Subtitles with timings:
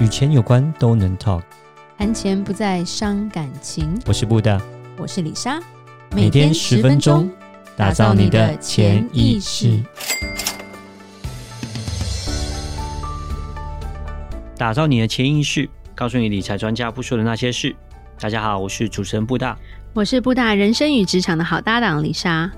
[0.00, 1.42] 与钱有关都能 talk，
[1.96, 3.96] 谈钱不再伤感情。
[4.06, 4.60] 我是布大，
[4.98, 5.60] 我是李莎，
[6.10, 7.30] 每天十分钟，
[7.76, 9.80] 打造你的潜意识，
[14.58, 17.74] 打造你的潜意识，告诉你理财专家不说的那些事。
[18.18, 19.56] 大家好，我是主持人布大，
[19.92, 22.50] 我是布大人生与职场的好搭档李莎。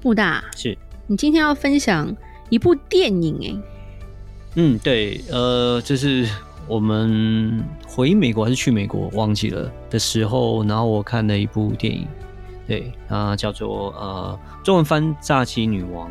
[0.00, 2.16] 布大，是你今天要分享
[2.48, 3.70] 一部电影哎？
[4.56, 6.26] 嗯，对，呃，就是
[6.70, 12.06] 我们回美国还是去美国忘记了的时候，然后我看了一部电影，
[12.64, 16.08] 对啊，叫做呃，中文翻《炸鸡女王》，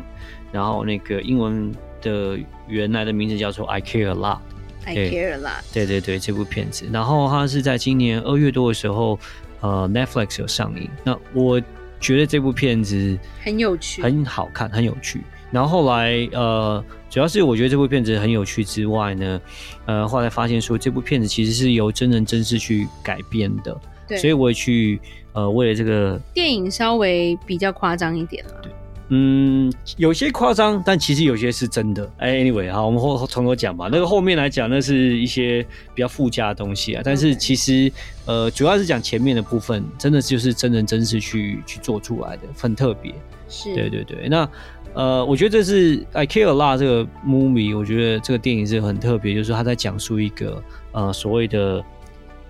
[0.52, 2.38] 然后那个英文的
[2.68, 4.36] 原来的名字叫做《I Care a Lot》
[4.84, 9.18] ，I Care a Lot，对对对，这部片子，然后它是在今年二月多的时候，
[9.62, 11.58] 呃，Netflix 有上映，那我
[11.98, 15.22] 觉得这部片子很有趣，很好看，很有趣。
[15.50, 19.40] 然后后来，呃，主要是我觉得这部片子很有趣之外呢，
[19.86, 25.00] 呃，后来发现说这部片子其实是由真人真事去改编的，对，所以我也去，
[25.32, 28.70] 呃，为了这个电影稍微比较夸张一点了，对，
[29.08, 32.08] 嗯，有些夸张，但其实有些是真的。
[32.18, 33.88] 哎，anyway，好，我们后从头讲吧。
[33.90, 37.90] 那个后面来讲，那是一些比较附加的东西啊，但是其实，
[38.24, 43.12] 呃，主要是讲前面的部分，真的就是真人真事去去做出来的，很特别。
[43.48, 44.48] 是，对对对，那。
[44.92, 51.82] 呃，我觉得这是《I Care a Lot》这个 movie，我觉得这个电影是很特别，就是他在讲述一个呃所谓的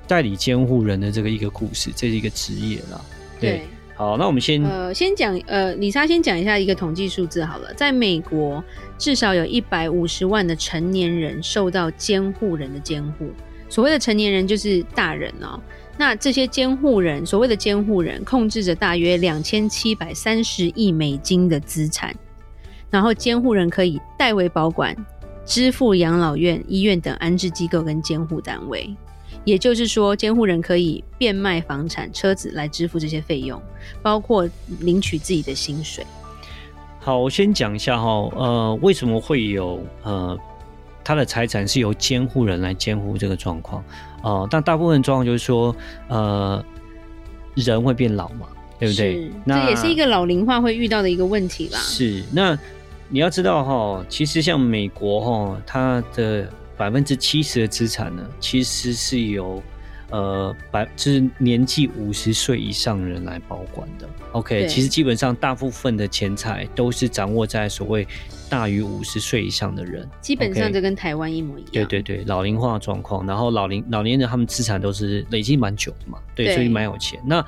[0.07, 3.01] 代理监护人的这个一个故事，这是一个职业啦。
[3.39, 3.63] 对，对
[3.95, 8.65] 好，那我们先呃先讲呃，李莎先讲一下一个统计数字好了，在美国
[8.97, 13.31] 至少有一百五十万的成年人受到监护人的监护，
[13.69, 15.61] 所谓的成年人就是大人哦。
[15.99, 22.17] 那这些监护人，所谓的监护人控制着大约两千七百三十亿美金的资产。
[22.91, 24.95] 然后监护人可以代为保管、
[25.45, 28.95] 支付养老院、医院等安置机构跟监护单位，
[29.45, 33.61] 也就是说，监护人可以变卖房产、车子来支付这些费用，
[34.03, 34.49] 包括
[34.81, 36.05] 领取自己的薪水。
[36.99, 40.37] 好，我先讲一下哈，呃，为什么会有呃
[41.03, 43.83] 他的财产是由监护人来监护这个状况？
[44.23, 45.75] 呃，但大部分状况就是说，
[46.09, 46.63] 呃，
[47.55, 49.31] 人会变老嘛，对不对？
[49.47, 51.79] 这也是一个老龄化会遇到的一个问题啦。
[51.79, 52.59] 是，那。
[53.13, 59.61] 你要知道哈，其实像美国哈，它的百分之七十的资产呢，其实是由
[60.11, 64.09] 呃百就是年纪五十岁以上人来保管的。
[64.31, 68.07] OK，其实基本上大部分的钱财都是掌握在所谓
[68.49, 70.09] 大于五十岁以上的人。
[70.21, 71.71] 基本上就跟台湾一模一样。
[71.73, 77.21] 对对对，老龄化状况，然后老龄老年人他们资产都是累积蛮久的嘛，对，对所以蛮有钱。
[77.27, 77.45] 那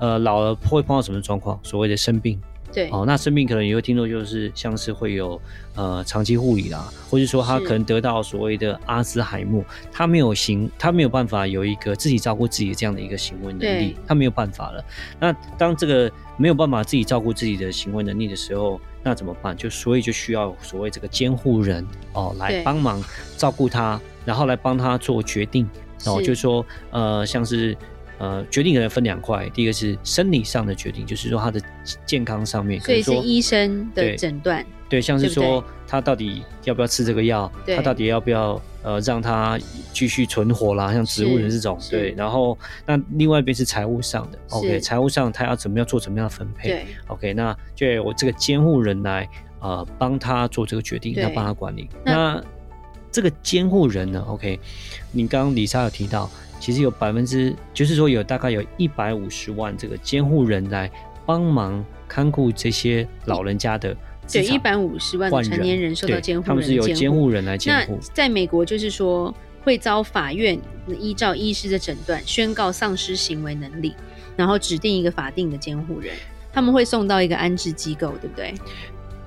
[0.00, 1.56] 呃老了会碰到什么状况？
[1.62, 2.40] 所谓的生病。
[2.74, 5.40] 对哦，那生病可能也会听说，就是像是会有
[5.76, 14.84] 呃长期护理啦，或者说他可能得到所谓的阿兹海默，他没有行，他没有办法有一个自己照顾自己的这样的一个行为能力，他没有办法了。
[15.20, 19.56] 那当这个没有办法自己照顾自己的行为能力的时候，那怎么办？
[19.56, 23.00] 就所以就需要所谓这个监护人哦来帮忙
[23.36, 25.64] 照顾他，然后来帮他做决定
[26.06, 27.76] 哦，就是说呃像是。
[28.24, 31.60] 呃，决定可能分两块，第一个是生理上的决定，就是说他的
[32.06, 39.58] 健康上面，所以是医生的诊断，对，像是说他到底要不要吃这个药，他到底要不要呃让他
[39.92, 49.28] 继续存活啦，像植物人这种，对，然后那另外一边是财务上的，OK，财务上他要怎么样做怎么样的分配，，OK，那就我这个监护人来
[49.60, 52.42] 呃帮他做这个决定，要帮他管理，那
[53.14, 54.58] 这个监护人呢，OK，
[55.12, 56.28] 你刚刚李莎有提到。
[56.58, 60.90] 其实有百分之，就是说有大概有一百五十万这个监护人来
[61.26, 63.94] 帮忙看顾这些老人家的，
[64.32, 67.98] 对，一百五十万的成年人受到监护人，他们是由监护人来监护。
[68.00, 69.32] 那在美国就是说
[69.62, 70.58] 会遭法院
[70.98, 73.94] 依照医师的诊断宣告丧失行为能力，
[74.34, 76.14] 然后指定一个法定的监护人，
[76.50, 78.54] 他们会送到一个安置机构，对不对？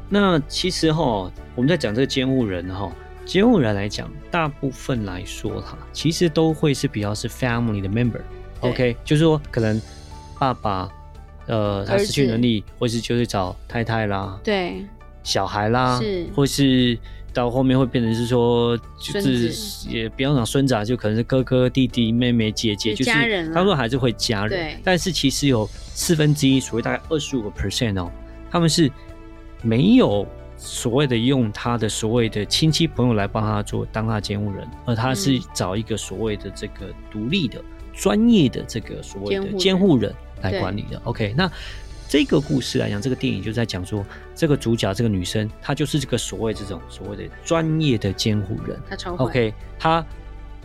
[0.09, 2.91] 那其实哈，我们在讲这个监护人哈。
[3.27, 9.79] 监护人来讲，大部分来说哈，其实都会是比较是 family 的 member，OK，就是说可能
[10.40, 10.90] 爸爸，
[11.46, 14.81] 呃，他失去能力，或是就是找太太啦，对，
[15.23, 16.97] 小孩啦，是，或是
[17.34, 28.09] 到后面会变成是说，就是也不要讲孙子啊，就可能是哥哥、弟弟、妹妹、姐姐，就是他说还是会家人，对，但是其实有四分之一，所谓大概二十五个 percent 哦，
[28.49, 28.90] 他们是
[29.61, 30.25] 没有。
[30.57, 37.63] 所谓的用他的所谓的亲戚朋友来帮他做当他监护人，而他是找一个所谓的这个独立的
[37.93, 40.99] 专业的这个所谓的监护人来管理的。
[41.03, 41.49] OK，那
[42.09, 48.79] 这个故事来讲，这个电影就在讲说，这个主角这个女生，她就是这个所谓这种所谓的专业的监护人。
[48.89, 50.03] 她超 OK，她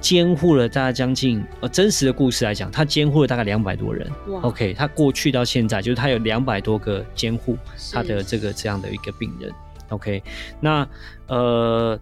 [0.01, 4.11] 监护了大概将近呃真实的故事来讲，她监护了大概两百多人。
[4.41, 7.59] OK，她过去到现在就是她有两百多个监护
[7.93, 9.53] 她的这个这样的一个病人。
[9.93, 10.23] OK，
[10.61, 10.87] 那
[11.29, 11.99] 呃，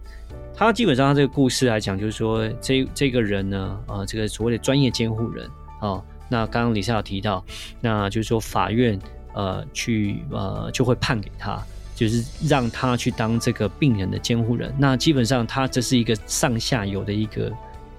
[0.55, 5.49] 他基本上他这个故事来讲，就是说这这个人呢，呃，这个所谓的专业监护人
[5.81, 7.43] 哦，那刚刚李莎有提到，
[7.79, 8.99] 那就是说法院
[9.33, 11.61] 呃去呃就会判给他。
[11.93, 17.51] 就是让他去当这个病人的监护人，那基本上他这是一个上下游的一个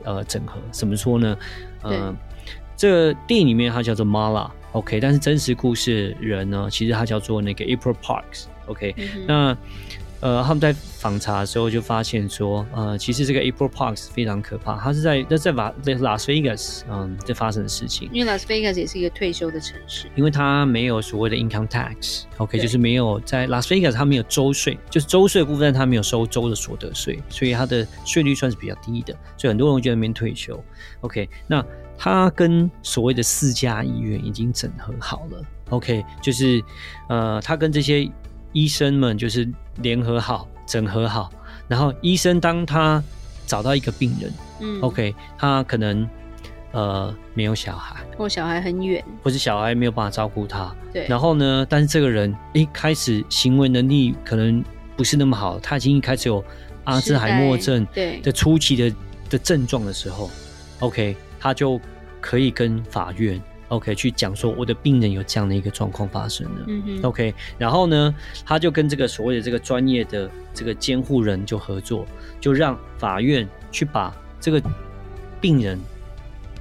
[0.02, 0.54] 呃整合。
[0.72, 1.36] 怎么说呢？
[1.82, 2.12] 呃，
[2.76, 4.04] 这个电影里面他叫做
[4.72, 9.56] Mala，OK，但是真实故事人呢，其实他叫做那个 April Parks，OK，嗯，那。
[10.22, 18.08] 呃，他们在访查的时候就发现说，呃，其实这个 April Parks 非常可怕，它是在那在拉在拉斯维加斯，嗯，在发生的事情。
[18.12, 30.64] 因为拉斯维加斯也是一个退休的城市，因为它没有所谓的 income tax，OK，对就是没有在拉斯维加斯它没有州税，就是州税的部分它没有收州的所得税，所以它的税率算是比较低的，所以很多人会觉得那边退休
[31.00, 31.66] ，OK，那
[32.02, 35.40] 它跟所谓的四家医院已经整合好了
[35.70, 36.60] ，OK，就是
[37.08, 38.10] 呃，它跟这些。
[38.54, 41.32] 医生们就是联合好、整合好，
[41.68, 43.02] 然后医生当他
[43.46, 46.06] 找到一个病人，嗯，OK，他可能
[46.72, 51.06] 呃没有小孩，或小孩很远，或是小孩没有办法照顾他，对。
[51.08, 54.62] 然后呢，但是这个人一开始行为能力可能
[54.98, 56.44] 不是那么好，他已经一开始有
[56.84, 58.20] 阿兹海默症对。
[58.20, 58.94] 的初期的
[59.30, 60.30] 的症状的时候
[60.80, 61.80] ，OK，他就
[62.22, 63.38] 可以跟法院。
[63.68, 66.64] OK，去讲说我的病人有这样的一个状况发生了。
[66.66, 68.14] 嗯 OK，然后呢，
[68.44, 72.06] 他就跟这个所谓的这个专业的这个监护人就合作，
[72.38, 74.62] 就让法院去把这个
[75.40, 75.80] 病人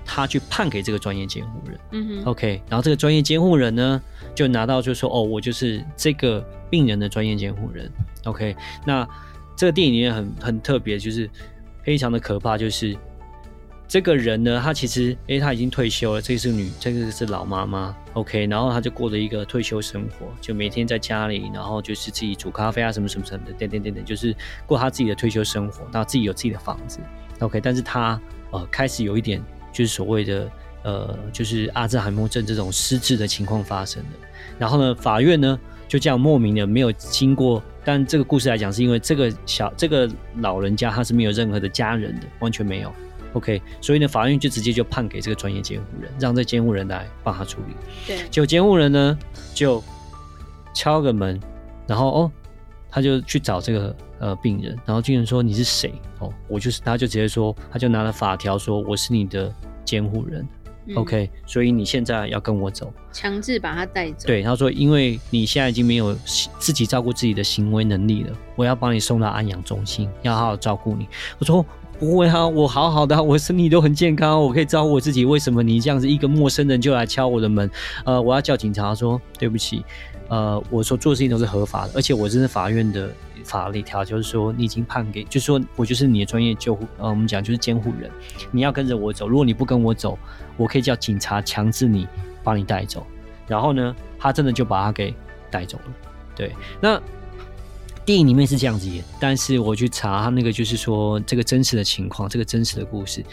[0.06, 2.24] 他去判给这个专业监护人。
[2.24, 4.02] OK，然后这个专业监护人呢，
[4.34, 7.92] 就拿到就说哦，我就是这个病人的专业监护人。
[8.24, 8.56] OK，
[8.86, 9.06] 那
[9.58, 11.30] 这个电影里面很很特别，就是
[11.84, 12.96] 非常的可怕，就是。
[13.92, 16.22] 这个人呢，他其实，哎，他已经退休了。
[16.22, 18.48] 这个是女，这个是老妈妈，OK。
[18.48, 24.34] 然后他就过了一个退休生活，就每天在家里，然后就是自己煮咖啡啊，什么什么什么的，等等等等，就是
[24.66, 25.84] 过他自己的退休生活。
[25.92, 27.00] 然后自己有自己的房子
[27.40, 27.60] ，OK。
[27.60, 28.18] 但是他
[28.52, 29.44] 呃，开始有一点
[29.74, 30.50] 就是所谓的
[30.84, 34.10] 呃，就是阿兹海默症这种失智的情况发生了。
[34.58, 35.60] 然后呢，法院呢
[35.90, 42.90] 就这样莫名的没有经过，但这个故事来讲，是因为这个小这个老人家他是没有任何的家人的，完全没有。
[43.34, 47.74] OK，所以呢，法院就直接就判给这个专业监护人，让这监护人来帮他处理。
[48.06, 49.18] 对，结果监护人呢
[49.54, 49.82] 就
[50.74, 51.40] 敲个门，
[51.88, 52.32] 然后哦，
[52.90, 55.94] 他就去找这个呃病人，然后病人说，你是谁？
[56.20, 59.54] 哦，我就是，他就直接说，他就拿了法条说，我是你的
[59.86, 60.46] 监护人。
[60.88, 64.28] 嗯、OK，所以你现在要跟我走，强制把他带走。
[64.28, 66.14] 对，他说，因为你现在已经没有
[66.60, 71.08] 自己照顾自己的行为能力了，我要把你送到安养中心，要好好照顾你。
[71.40, 71.66] 我说。
[72.02, 75.24] 不会啊，我好好的，我身体都很健康，我可以照顾我自己。
[75.24, 77.70] 为什么你这样子一个陌生人就来敲我的门？
[78.06, 79.86] 呃，我要叫警察说对不起。
[80.28, 83.08] 呃，我所做事情都是合法的，而且我这是法院的
[83.44, 88.10] 法律条，就是说你已经判给，就是说我就是你的专业救护，呃，我们讲就是监护人，
[88.50, 89.30] 你要跟着我走。
[89.30, 90.18] 如果你不跟我走，
[90.58, 92.08] 我可以叫警察强制你
[92.44, 93.06] 把你带走。
[93.48, 95.14] 然后呢，他真的就把他给
[95.52, 95.84] 带走了。
[96.36, 96.52] 对，
[96.82, 97.00] 那。
[98.12, 103.24] 电影里面是这样子演，但是我去查他那个，就是说这个真实的情况，这个真实的故事，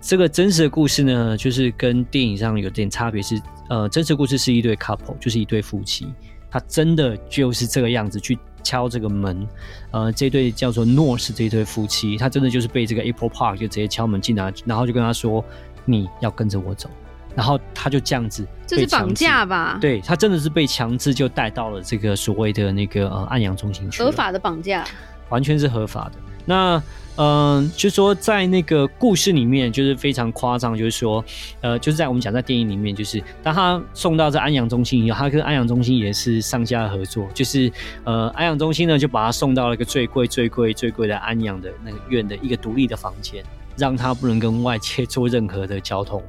[0.00, 6.06] 这个真实的故事呢，就是跟电影上有点差别，是呃，真实故事是一对 couple，就是一对夫妻，
[6.48, 9.44] 他真的就是这个样子去敲这个门，
[9.90, 15.44] 呃，这对叫做 North 这对夫妻，他真的就是被这个 April Park 就直接敲门进来，然后就跟他说，
[15.84, 16.88] 你要跟着我走。
[17.34, 19.78] 然后他就这样子，这是绑架吧？
[19.80, 24.84] 对，他真的是被强制就带到了这个所谓的那个呃安阳中心去，合法的绑架，
[25.28, 26.12] 完全是合法的。
[26.44, 26.74] 那
[27.14, 31.24] 嗯、呃，就是说在那个故事里面就是非常夸张，就是说
[31.60, 37.70] 呃，就是在我们讲在电影里面，就是当他送到这安阳中心以后，他跟安阳中心也是上下合作，就是
[38.02, 43.44] 呃安阳中心呢就把他送到了一个最贵最贵最贵的安阳的那个院的一个独立的房间，
[43.76, 46.20] 让他不能跟外界做任何的交通。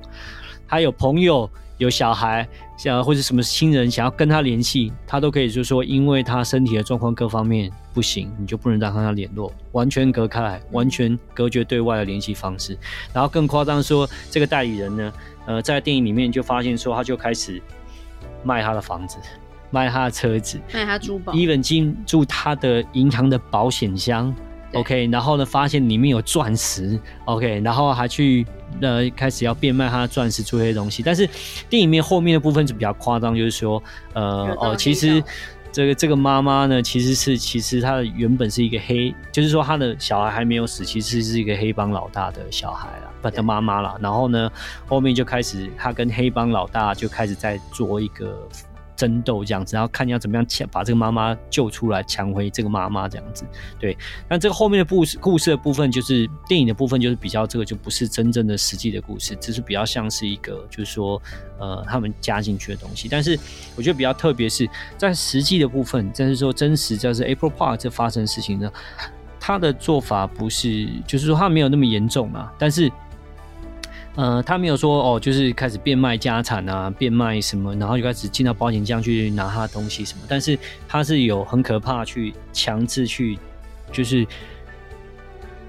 [0.73, 2.49] 他有朋友、有小孩，
[2.79, 12.75] 想或者什么亲人想要跟他联系，他都可以就是说，因为他身体的状况各方面不行，你就不能让他联络，完全隔开来，完全隔绝对外的联系方式。
[13.13, 15.13] 然后更夸张说，这个代理人呢，
[15.45, 17.61] 呃，在电影里面就发现说，他就开始
[18.43, 19.19] 卖他的房子，
[19.69, 24.33] 卖他的车子，卖他珠宝，even 进入他的银行的保险箱。
[24.73, 28.45] OK，然后呢，发现里面有钻石，OK，然后还去
[28.81, 31.03] 呃开始要变卖他的钻石这些东西。
[31.03, 31.29] 但是
[31.69, 33.81] 电影面后面的部分就比较夸张，就是说，
[34.13, 35.23] 呃哦，其实
[35.71, 43.95] 这个这个妈妈呢，其实是其实她的原本是一个黑，就是说她的小孩还没有死，其实是一个黑帮老大的小孩啦，不的妈妈啦。
[44.01, 44.51] 然后呢，
[44.87, 48.47] 后面就开始她跟黑帮老大就开始在做一个。
[48.95, 53.45] 争斗这样子，然后看你要怎么样抢把这个妈妈救出来，抢回这个妈妈这样子。
[53.79, 53.97] 对，
[54.27, 61.21] 但这个后面的故事故事的部分，就是电影的部分，就是比较这个就不是真正的实际的故事，只是比较像是一个就是说
[61.59, 63.07] 呃他们加进去的东西。
[63.09, 63.37] 但是
[63.75, 68.71] 我觉得比较特别是在实际的部分，就是说真实就是 April Park 这发生的事情呢，
[69.39, 72.91] 他的做法不是就是说他没有那么严重啊，但是。
[74.15, 80.21] 呃，他没有说哦，就是开始变卖家产啊，变卖什么，然后就开始进到保险箱去拿他的东西什么。
[80.27, 83.39] 但是他是有很可怕去强制去，
[83.91, 84.25] 就是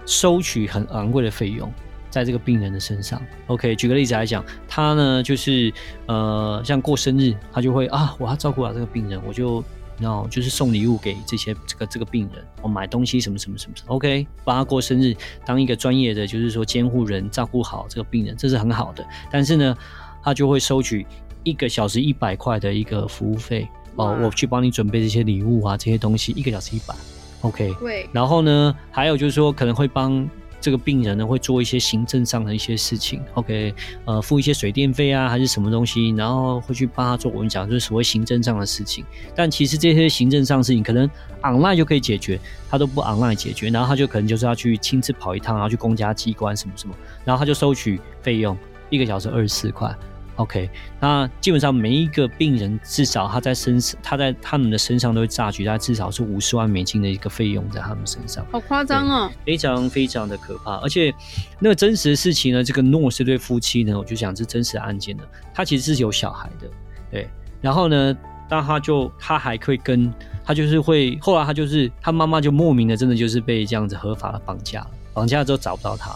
[0.04, 1.72] 收取很昂贵的费用
[2.10, 3.20] 在这个病人的身上。
[3.46, 5.72] OK，举个例子来讲，他呢就是
[6.06, 9.64] 呃，像过生日，他就会啊，我要照顾好这个病人，我就。
[9.98, 19.06] 然后就是送礼物给这些这个这个病人，我买东西什么什么什么什么，OK，帮他过生日，当一个专业的就是说监护人照顾好这个病人，这是很好的。
[19.30, 19.76] 但是呢，
[20.22, 21.06] 他就会收取
[21.42, 26.94] 一个小时一百块的一个服务费哦，我去帮你准备这些礼物啊，这些东西一个小时一百
[27.42, 27.74] ，OK。
[27.80, 28.08] 对。
[28.12, 30.28] 然后呢，还有就是说可能会帮。
[30.64, 33.75] 这个病人呢，会做一些行政上的一些事情，OK，
[34.06, 39.04] 呃，付一些水电费啊，还是什么东西，然后会去帮他做我们讲就是所谓行政上的事情。
[39.37, 41.06] 但其实这些行政上的事情可能
[41.42, 42.40] online 就可以解决，
[42.71, 46.94] 他都不 online 解决，然后他就可能就是要去亲自跑一趟，然后去公家机关什么什么，
[47.26, 48.56] 然后他就收取费用，
[48.88, 49.94] 一个小时二十四块。
[50.36, 50.68] OK，
[51.00, 60.74] 那基本上每一个病人至少他在身上，他在他们的身上都会榨取，他至少是五十万美金的一个费用在他们身上，好夸张哦，非常非常的可怕。
[60.78, 61.14] 而且
[61.60, 65.22] 那个真实的事情呢，这个诺这对夫妻呢，我就想是真实的案件呢，
[65.54, 66.68] 他其实是有小孩的，
[67.10, 67.28] 对。
[67.60, 68.16] 然后呢，
[68.48, 70.12] 当他就他还可以跟
[70.44, 76.14] 他就是会，后来他就是他妈妈就莫名的真的就是被这样子合法的绑架了，绑架之后找不到他。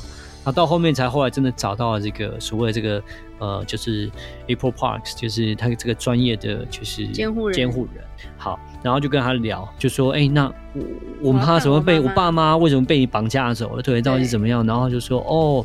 [0.52, 3.02] 到后面才后来真的找到了这个所谓的这个
[3.38, 4.11] 呃，就是
[4.47, 7.55] April Parks，就是他这个专业的就是监护人。
[7.57, 8.05] 监护人，
[8.37, 10.83] 好，然后就跟他聊，就说，哎，那我
[11.23, 13.83] 我们怕什么被我爸妈为什么被你绑架走了？
[13.83, 14.67] 对，到底是怎么样？
[14.67, 15.64] 然后就说，哦，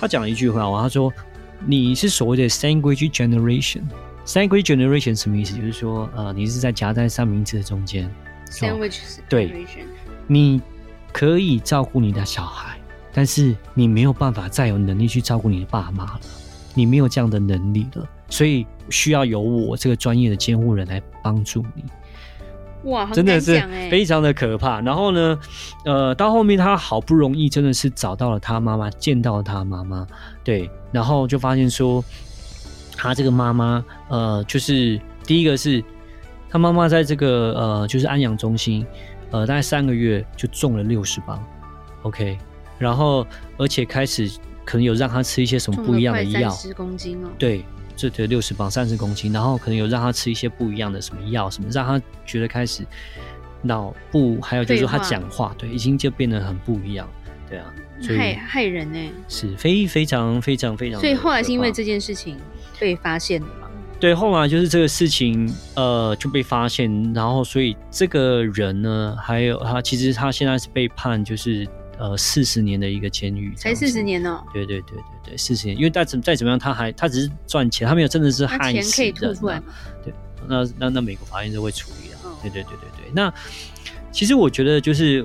[0.00, 1.12] 他讲了一句话，他说
[1.66, 5.54] 你是所谓的 sandwich generation，sandwich generation 什么意思？
[5.56, 8.10] 就是说，呃，你是在夹在三明治的中间
[8.50, 9.66] ，sandwich generation，对，
[10.26, 10.60] 你
[11.12, 12.78] 可以照顾你的小孩。
[13.14, 16.20] 但是你没有办法再有能力去照顾你的爸妈了，
[16.74, 21.84] 你没有这样的能力了，所以需要由我这个专业的监护人来帮助你。
[22.90, 24.80] 哇，真的是非常的可怕。
[24.80, 25.38] 然后呢，
[25.84, 30.06] 呃，到后面他好不容易真的是找到了他妈妈，见到了他妈妈，
[30.42, 32.04] 对，然后就发现说，
[32.96, 35.82] 他这个妈妈，呃，就是第一个是
[36.50, 38.84] 他妈妈在这个呃，就是安养中心，
[39.30, 41.42] 呃，大概三个月就中了六十磅
[42.02, 42.36] ，OK。
[42.78, 43.26] 然后，
[43.56, 44.30] 而且开始
[44.64, 47.28] 可能有让他吃一些什么不一样的药，十公斤哦。
[47.38, 47.64] 对，
[47.94, 52.84] 这对六十磅三十公斤，然后可能有让他吃一些不一样的什么药，什么让他觉得开始
[53.62, 57.08] 脑部，还有就是说他讲话，对，已经就变得很不一样，
[57.48, 57.72] 对啊，
[58.16, 60.98] 害害人呢，是非非常非常非常。
[60.98, 62.36] 所以后来是因为这件事情
[62.80, 63.68] 被发现的嘛？
[64.00, 71.66] 对，后来就是这个事情呃就被发现，然后所以这个人呢，还有他其实他现在是被判就是。
[71.96, 74.42] 呃，四十年的一个监狱，才四十年哦。
[74.52, 79.14] 对对对对对，四十年，因为再怎再怎么样，他还他只是赚钱，他没有真的是害死人。
[80.02, 80.12] 对，
[80.48, 82.18] 那那那美国法院就会处理啊。
[82.42, 83.12] 对对对对对。
[83.14, 83.32] 那
[84.10, 85.24] 其实我觉得就是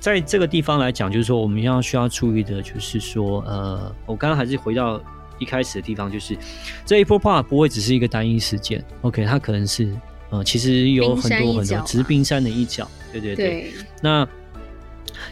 [0.00, 5.02] 在这个地方来讲，就是说我们要需要注意的，就是说呃，我刚刚还是回到
[5.38, 6.36] 一开始的地方，就是
[6.84, 8.84] 这 April Park 不会只是一个单一事件。
[9.00, 9.96] OK，它可能是
[10.28, 12.86] 呃，其实有很多很多，只是冰山的一角。
[13.10, 13.46] 对对对。
[13.46, 14.28] 对那。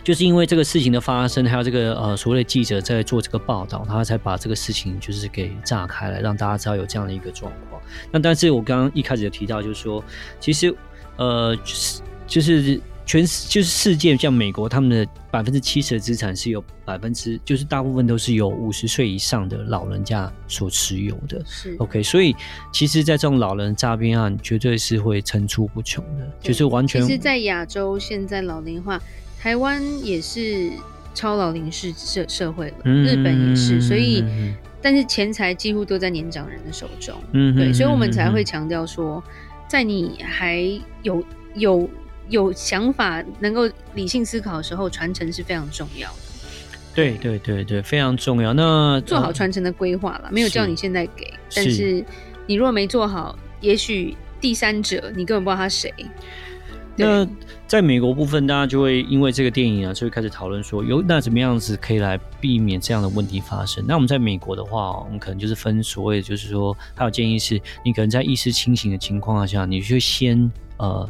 [0.02, 7.80] 就是因为这个事情的发生，还有这个呃所谓的记者在做这个报道，他才把这个事情就是给炸开了，让大家知道有这样的一个状况。
[8.10, 10.02] 那但是我刚刚一开始有提到，就是说，
[10.38, 10.74] 其实
[11.16, 21.42] 呃就是就是全就是世界像美国，他们的百分之七十的资产是有百分之就是大部分都是由五十岁以上的老人家所持有的。
[21.44, 22.34] 是 OK，所以
[22.72, 27.02] 其实，在这种老人诈骗案，绝对是会层出不穷的，就是完全。
[27.02, 29.00] 其实，在亚洲现在老龄化。
[29.40, 30.70] 台湾也是
[31.14, 39.22] 超老龄式社社会了，嗯、日本也是，所以，嗯、但是钱财几乎都在年长人的手中，嗯，对，所以我们才会强调说，
[39.66, 40.60] 在你还
[41.02, 41.88] 有有
[42.28, 46.16] 有想法、能够理性思考的时候，传承是非常重要的。
[46.94, 48.52] 对对对对，非常重要。
[48.52, 52.04] 那做好传承的规划了，没有叫你现在给，是但是
[52.46, 54.14] 你如果没做好，也许。
[54.42, 55.92] 第三者，你根本不知道他谁。
[57.00, 57.26] 那
[57.66, 63.84] 在美国部分，大家就会因为这个电影啊，就会开始讨论说，有那怎么样子可以来避免这样的问题发生？
[63.86, 71.08] 那我们在美国的话，我们可能就是分所谓的，就是说，还有建议是，你可能在意识清醒的情况下，你就先呃。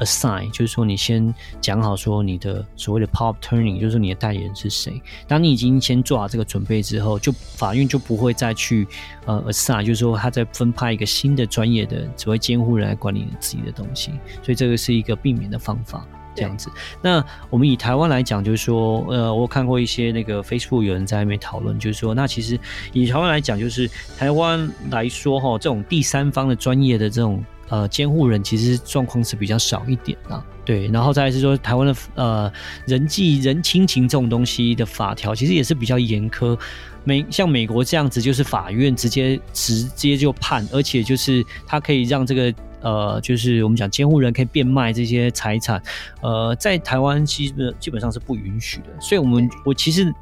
[0.00, 5.00] Assign 就是说，你先讲好说你的所谓的 power turning，就是说你的代理人是谁。
[5.28, 8.86] 当你已经先做好这个准备之后，就法院就不会再去
[9.26, 14.10] 呃 assign，就是说他在分派一个新的专业的所谓监护人来管理你自己的东西。
[14.42, 16.70] 所以这个是一个避免的方法，这样子。
[17.02, 22.58] 那我们以台湾来讲，就是说，呃，我看过一些那个 Facebook 有人在那边讨论，就是说，那其实
[22.92, 23.88] 以台湾来讲，就是
[24.18, 27.44] 台湾来说哈，这种第三方的专业的这种。
[27.70, 30.88] 呃，监护人其实状况是比较少一点的，对。
[30.88, 32.52] 然后再来是说，台湾的呃
[32.86, 36.58] 人际人亲情这种东西的法条，其实也是比较严苛。
[37.04, 45.80] 美像美国这样子，就是法院直接直接就判，而且就是他可以让这个呃，就是我们讲监护人可以变卖这些财产，
[46.20, 49.00] 呃，在台湾基本基本上是不允许的。
[49.00, 50.12] 所以，我们我其实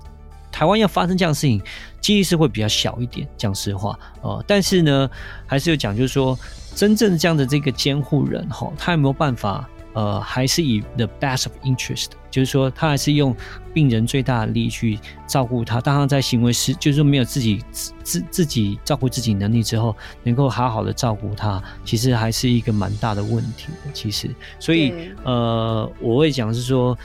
[0.50, 1.60] 台湾要发生这样的事情，
[2.00, 5.10] 几率是会比较小一点，讲实话，呃，但是呢，
[5.46, 6.38] 还是有讲，就是说。
[6.74, 9.68] 真正这样的这个监护人哈，他有没有办法？
[9.94, 13.34] 呃，还是以 the best of interest，就是说他还是用
[13.74, 15.80] 病人最大的力去照顾他。
[15.80, 23.90] 当他在行为时，就是说没有自己自自自己照顾自己能力之后，能够好好的照顾他，其实还是一个蛮大的问题的。
[23.92, 26.96] 其实，所以呃，我会讲是说，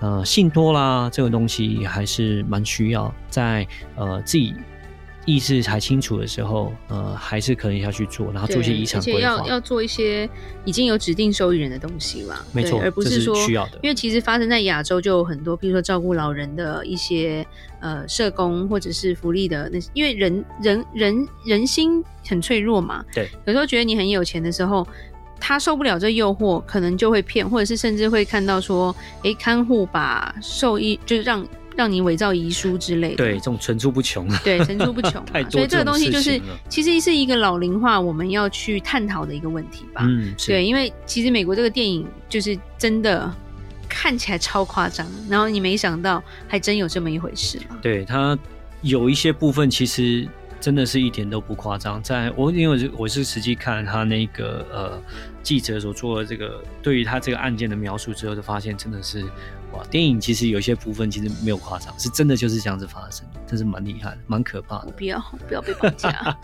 [0.00, 4.54] 呃，信托啦这个东西还是蛮需要在呃自己。
[5.28, 10.30] 意识还清楚的时候，呃，还是可能要去做，然后做一些遗产规划，而且要要做一些
[10.64, 13.80] 已经有指定受益人的东西嘛，没错，而不是说是需要的。
[13.82, 17.44] 因为其实发生在亚洲就有很多，比如说照顾老人的一些
[17.80, 24.86] 呃社工或者是福利的那些，因为人人人人心很脆弱嘛，对，有时候觉得你很有钱的时候，
[25.40, 31.46] 他受不了这诱惑，可能就会骗，或者是甚至会看到说，哎，看护把受益就是让。
[31.76, 36.40] 让你伪造遗书之类的，对，这种层出不穷啊，对，层出不穷， 所以这个东西就是
[36.70, 40.00] 其实是一个老龄化我们要去探讨的一个问题吧。
[40.02, 43.30] 嗯，对，因为其实美国这个电影就是真的
[43.90, 47.76] 看起来超夸张，然后你没想到还真有这么一回事嘛。
[47.82, 48.38] 对，它
[48.80, 50.26] 有一些部分其实
[50.60, 55.02] 真的是一点都不夸张，在我因为我是实际看他那个呃
[55.42, 59.22] 记者所做的这个对于他这个案件的描述之后，就发现真的是
[59.72, 59.84] 哇。
[59.90, 64.92] 电影其实有些部分其实没有夸张，是真的就是这样子发生，真是蛮厉害的，蛮可怕的。
[64.96, 66.36] 不要不要被绑架。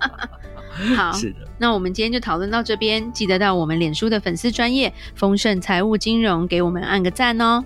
[0.96, 1.48] 好，是的。
[1.56, 7.64] 那我们今天就讨论到这边，记得到我们脸书的粉丝专业丰盛财务金融给我们按个赞哦。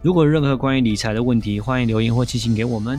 [0.00, 2.98] 如果有任何关于理财的问题，欢迎留言或寄信给我们。